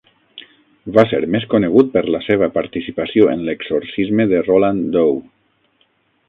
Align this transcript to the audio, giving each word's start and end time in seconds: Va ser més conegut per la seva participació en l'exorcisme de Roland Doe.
Va 0.93 1.01
ser 1.09 1.19
més 1.35 1.43
conegut 1.51 1.91
per 1.97 2.03
la 2.15 2.21
seva 2.29 2.47
participació 2.55 3.29
en 3.35 3.45
l'exorcisme 3.51 4.27
de 4.33 4.41
Roland 4.49 4.89
Doe. 4.97 5.23